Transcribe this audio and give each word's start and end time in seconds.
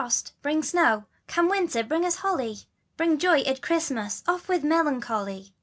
st, 0.09 0.31
bring 0.41 0.63
Snow, 0.63 1.05
Come 1.27 1.47
winder, 1.47 1.83
Bring 1.83 2.05
us 2.05 2.15
holly, 2.15 2.61
Bring 2.97 3.19
Joy 3.19 3.41
at 3.41 3.61
Christmas, 3.61 4.23
Off 4.27 4.49
with 4.49 4.63
Melancholy! 4.63 5.53